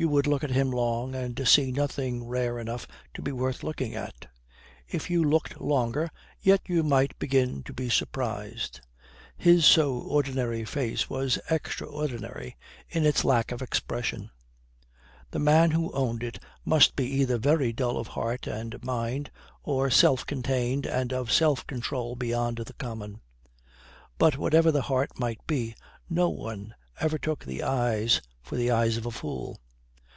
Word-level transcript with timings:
You 0.00 0.08
would 0.10 0.28
look 0.28 0.44
at 0.44 0.50
him 0.50 0.70
long 0.70 1.16
and 1.16 1.42
see 1.48 1.72
nothing 1.72 2.22
rare 2.24 2.60
enough 2.60 2.86
to 3.14 3.20
be 3.20 3.32
worth 3.32 3.64
looking 3.64 3.96
at. 3.96 4.28
If 4.86 5.10
you 5.10 5.24
looked 5.24 5.60
longer 5.60 6.12
yet 6.40 6.60
you 6.68 6.84
might 6.84 7.18
begin 7.18 7.64
to 7.64 7.72
be 7.72 7.88
surprised: 7.90 8.80
his 9.36 9.66
so 9.66 9.96
ordinary 9.98 10.64
face 10.64 11.10
was 11.10 11.40
extraordinary 11.50 12.56
in 12.88 13.04
its 13.04 13.24
lack 13.24 13.50
of 13.50 13.60
expression. 13.60 14.30
The 15.32 15.40
man 15.40 15.72
who 15.72 15.90
owned 15.92 16.22
it 16.22 16.38
must 16.64 16.94
be 16.94 17.06
either 17.16 17.36
very 17.36 17.72
dull 17.72 17.98
of 17.98 18.06
heart 18.06 18.46
and 18.46 18.80
mind, 18.84 19.32
or 19.64 19.90
self 19.90 20.24
contained 20.24 20.86
and 20.86 21.12
of 21.12 21.32
self 21.32 21.66
control 21.66 22.14
beyond 22.14 22.58
the 22.58 22.74
common. 22.74 23.20
But 24.16 24.38
whatever 24.38 24.70
the 24.70 24.82
heart 24.82 25.18
might 25.18 25.44
be, 25.48 25.74
no 26.08 26.28
one 26.28 26.72
ever 27.00 27.18
took 27.18 27.44
the 27.44 27.64
eyes 27.64 28.20
for 28.40 28.54
the 28.54 28.70
eyes 28.70 28.96
of 28.96 29.04
a 29.04 29.10
fool. 29.10 29.58